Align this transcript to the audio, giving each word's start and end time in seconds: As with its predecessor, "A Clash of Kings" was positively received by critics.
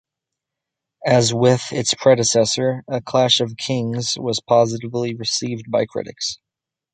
As 1.05 1.31
with 1.31 1.71
its 1.71 1.93
predecessor, 1.93 2.83
"A 2.87 3.01
Clash 3.01 3.39
of 3.39 3.55
Kings" 3.55 4.17
was 4.19 4.41
positively 4.41 5.13
received 5.13 5.69
by 5.69 5.85
critics. 5.85 6.39